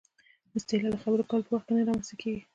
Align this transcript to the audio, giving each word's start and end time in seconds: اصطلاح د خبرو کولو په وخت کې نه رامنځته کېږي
اصطلاح 0.57 0.89
د 0.93 0.97
خبرو 1.03 1.27
کولو 1.29 1.45
په 1.47 1.51
وخت 1.53 1.65
کې 1.67 1.73
نه 1.77 1.83
رامنځته 1.87 2.15
کېږي 2.21 2.41